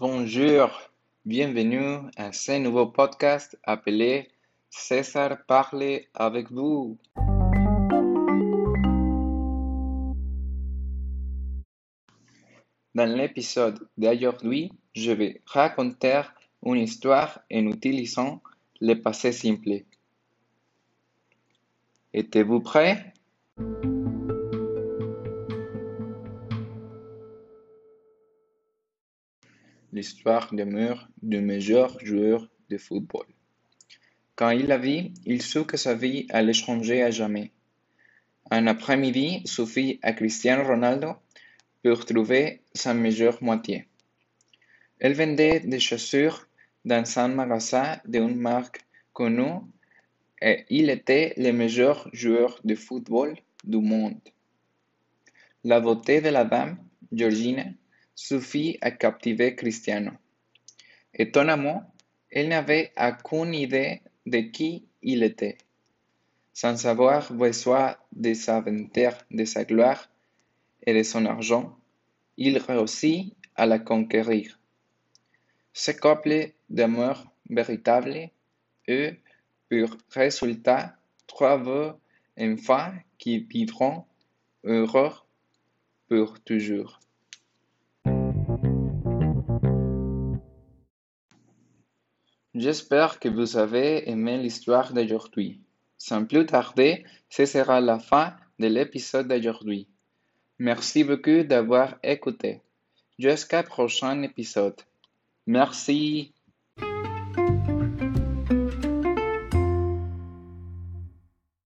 Bonjour, 0.00 0.70
bienvenue 1.24 2.08
à 2.16 2.30
ce 2.30 2.56
nouveau 2.56 2.86
podcast 2.86 3.58
appelé 3.64 4.28
César 4.70 5.38
parle 5.48 6.02
avec 6.14 6.52
vous. 6.52 6.96
Dans 12.94 13.12
l'épisode 13.12 13.88
d'aujourd'hui, 13.96 14.70
je 14.94 15.10
vais 15.10 15.42
raconter 15.46 16.22
une 16.64 16.76
histoire 16.76 17.40
en 17.52 17.66
utilisant 17.66 18.40
le 18.80 18.94
passé 19.02 19.32
simple. 19.32 19.82
Êtes-vous 22.14 22.60
prêt? 22.60 23.14
L'histoire 29.92 30.52
demeure 30.52 31.08
du 31.22 31.40
meilleur 31.40 31.98
joueur 32.04 32.48
de 32.68 32.76
football. 32.76 33.26
Quand 34.36 34.50
il 34.50 34.66
la 34.66 34.78
vit, 34.78 35.14
il 35.24 35.42
sut 35.42 35.64
que 35.64 35.76
sa 35.76 35.94
vie 35.94 36.26
allait 36.28 36.52
changer 36.52 37.02
à 37.02 37.10
jamais. 37.10 37.52
Un 38.50 38.66
après-midi 38.66 39.42
suffit 39.46 39.98
à 40.02 40.12
Cristiano 40.12 40.62
Ronaldo 40.64 41.14
pour 41.82 42.04
trouver 42.04 42.60
sa 42.74 42.92
meilleure 42.94 43.42
moitié. 43.42 43.88
Elle 45.00 45.14
vendait 45.14 45.60
des 45.60 45.80
chaussures 45.80 46.46
dans 46.84 47.04
un 47.18 47.28
magasin 47.28 47.98
d'une 48.04 48.36
marque 48.36 48.80
connue 49.12 49.60
et 50.40 50.64
il 50.70 50.90
était 50.90 51.34
le 51.36 51.52
meilleur 51.52 52.08
joueur 52.12 52.60
de 52.62 52.74
football 52.74 53.36
du 53.64 53.78
monde. 53.78 54.20
La 55.64 55.80
beauté 55.80 56.20
de 56.20 56.28
la 56.28 56.44
dame, 56.44 56.78
Georgina, 57.12 57.64
suffit 58.18 58.76
à 58.80 58.90
captiver 58.90 59.54
Cristiano. 59.54 60.10
Étonnamment, 61.14 61.94
elle 62.32 62.48
n'avait 62.48 62.92
aucune 62.98 63.54
idée 63.54 64.02
de 64.26 64.40
qui 64.40 64.88
il 65.02 65.22
était. 65.22 65.56
Sans 66.52 66.84
avoir 66.86 67.32
besoin 67.32 67.96
de 68.10 68.34
s'aventure 68.34 69.16
de 69.30 69.44
sa 69.44 69.64
gloire 69.64 70.10
et 70.84 70.94
de 70.94 71.04
son 71.04 71.26
argent, 71.26 71.78
il 72.36 72.58
réussit 72.58 73.36
à 73.54 73.66
la 73.66 73.78
conquérir. 73.78 74.58
Ce 75.72 75.92
couple 75.92 76.54
d'amour 76.68 77.24
véritable 77.48 78.30
eut 78.88 79.12
pour 79.70 79.96
résultat 80.10 80.96
trois 81.28 81.62
enfants 82.36 82.92
qui 83.16 83.38
vivront 83.38 84.04
heureux 84.64 85.12
pour 86.08 86.40
toujours. 86.40 86.98
J'espère 92.58 93.20
que 93.20 93.28
vous 93.28 93.56
avez 93.56 94.10
aimé 94.10 94.36
l'histoire 94.36 94.92
d'aujourd'hui. 94.92 95.60
Sans 95.96 96.24
plus 96.24 96.44
tarder, 96.44 97.04
ce 97.30 97.46
sera 97.46 97.80
la 97.80 98.00
fin 98.00 98.34
de 98.58 98.66
l'épisode 98.66 99.28
d'aujourd'hui. 99.28 99.86
Merci 100.58 101.04
beaucoup 101.04 101.44
d'avoir 101.44 101.94
écouté. 102.02 102.62
Jusqu'à 103.16 103.62
prochain 103.62 104.22
épisode. 104.22 104.80
Merci. 105.46 106.34